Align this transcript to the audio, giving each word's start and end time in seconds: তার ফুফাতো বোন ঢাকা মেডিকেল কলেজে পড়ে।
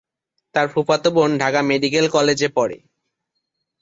তার 0.55 0.67
ফুফাতো 0.67 1.09
বোন 1.11 1.31
ঢাকা 1.37 1.61
মেডিকেল 1.69 2.05
কলেজে 2.07 2.47
পড়ে। 2.55 2.77